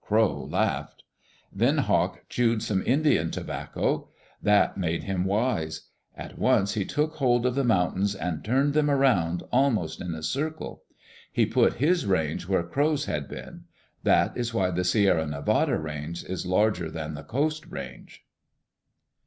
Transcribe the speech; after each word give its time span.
Crow 0.03 0.45
laughed. 0.45 1.03
Then 1.53 1.77
Hawk 1.77 2.25
chewed 2.27 2.63
some 2.63 2.81
Indian 2.87 3.29
tobacco. 3.29 4.09
That 4.41 4.75
made 4.75 5.03
him 5.03 5.25
wise. 5.25 5.89
At 6.15 6.39
once 6.39 6.73
he 6.73 6.85
took 6.85 7.17
hold 7.17 7.45
of 7.45 7.53
the 7.53 7.63
mountains 7.63 8.15
and 8.15 8.43
turned 8.43 8.73
them 8.73 8.89
around 8.89 9.43
almost 9.51 10.01
in 10.01 10.15
a 10.15 10.23
circle. 10.23 10.81
He 11.31 11.45
put 11.45 11.73
his 11.75 12.07
range 12.07 12.47
where 12.47 12.63
Crow's 12.63 13.05
had 13.05 13.27
been. 13.27 13.65
That 14.01 14.35
is 14.35 14.55
why 14.55 14.71
the 14.71 14.83
Sierra 14.83 15.27
Nevada 15.27 15.77
Range 15.77 16.23
is 16.23 16.47
larger 16.47 16.89
than 16.89 17.13
the 17.13 17.21
Coast 17.21 17.67
Range. 17.67 18.25